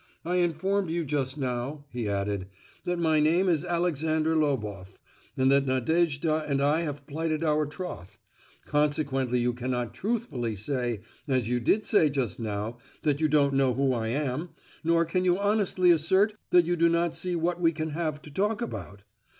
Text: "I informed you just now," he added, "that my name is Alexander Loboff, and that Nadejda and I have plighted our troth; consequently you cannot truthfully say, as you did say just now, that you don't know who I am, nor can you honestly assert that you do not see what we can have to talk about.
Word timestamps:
"I 0.25 0.37
informed 0.37 0.89
you 0.89 1.05
just 1.05 1.37
now," 1.37 1.85
he 1.91 2.09
added, 2.09 2.47
"that 2.85 2.97
my 2.97 3.19
name 3.19 3.47
is 3.47 3.63
Alexander 3.63 4.35
Loboff, 4.35 4.97
and 5.37 5.51
that 5.51 5.67
Nadejda 5.67 6.49
and 6.49 6.59
I 6.59 6.81
have 6.81 7.05
plighted 7.05 7.43
our 7.43 7.67
troth; 7.67 8.17
consequently 8.65 9.37
you 9.37 9.53
cannot 9.53 9.93
truthfully 9.93 10.55
say, 10.55 11.01
as 11.27 11.47
you 11.47 11.59
did 11.59 11.85
say 11.85 12.09
just 12.09 12.39
now, 12.39 12.79
that 13.03 13.21
you 13.21 13.27
don't 13.27 13.53
know 13.53 13.75
who 13.75 13.93
I 13.93 14.07
am, 14.07 14.49
nor 14.83 15.05
can 15.05 15.23
you 15.23 15.37
honestly 15.37 15.91
assert 15.91 16.33
that 16.49 16.65
you 16.65 16.75
do 16.75 16.89
not 16.89 17.13
see 17.13 17.35
what 17.35 17.61
we 17.61 17.71
can 17.71 17.91
have 17.91 18.23
to 18.23 18.31
talk 18.31 18.59
about. 18.59 19.03